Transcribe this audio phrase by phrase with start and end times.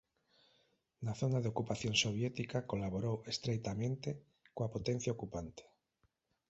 [1.05, 4.09] Na zona de ocupación soviética colaborou estreitamente
[4.55, 5.63] coa potencia ocupante.